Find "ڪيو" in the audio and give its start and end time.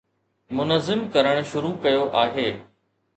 1.83-2.07